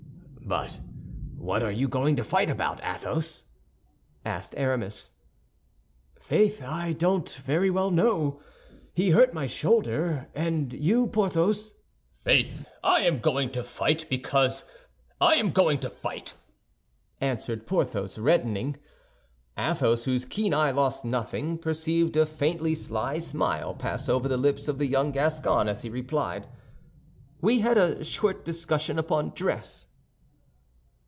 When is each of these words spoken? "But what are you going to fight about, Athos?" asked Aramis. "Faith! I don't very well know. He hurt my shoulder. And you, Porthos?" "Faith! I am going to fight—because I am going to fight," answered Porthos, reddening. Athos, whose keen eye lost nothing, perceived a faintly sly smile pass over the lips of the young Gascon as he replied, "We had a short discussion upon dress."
"But 0.43 0.81
what 1.37 1.63
are 1.63 1.71
you 1.71 1.87
going 1.87 2.17
to 2.17 2.25
fight 2.25 2.49
about, 2.49 2.81
Athos?" 2.83 3.45
asked 4.25 4.53
Aramis. 4.57 5.11
"Faith! 6.19 6.61
I 6.61 6.91
don't 6.91 7.29
very 7.45 7.69
well 7.69 7.89
know. 7.89 8.41
He 8.93 9.11
hurt 9.11 9.33
my 9.33 9.45
shoulder. 9.47 10.27
And 10.35 10.73
you, 10.73 11.07
Porthos?" 11.07 11.75
"Faith! 12.17 12.67
I 12.83 12.99
am 13.03 13.19
going 13.19 13.49
to 13.53 13.63
fight—because 13.63 14.65
I 15.21 15.35
am 15.35 15.51
going 15.51 15.79
to 15.79 15.89
fight," 15.89 16.33
answered 17.21 17.65
Porthos, 17.65 18.17
reddening. 18.17 18.75
Athos, 19.57 20.03
whose 20.03 20.25
keen 20.25 20.53
eye 20.53 20.71
lost 20.71 21.05
nothing, 21.05 21.59
perceived 21.59 22.17
a 22.17 22.25
faintly 22.25 22.75
sly 22.75 23.19
smile 23.19 23.73
pass 23.73 24.09
over 24.09 24.27
the 24.27 24.35
lips 24.37 24.67
of 24.67 24.79
the 24.79 24.87
young 24.87 25.11
Gascon 25.11 25.69
as 25.69 25.83
he 25.83 25.89
replied, 25.89 26.49
"We 27.39 27.59
had 27.59 27.77
a 27.77 28.03
short 28.03 28.43
discussion 28.43 28.99
upon 28.99 29.29
dress." 29.29 29.87